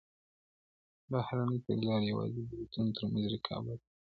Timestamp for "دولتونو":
2.51-2.89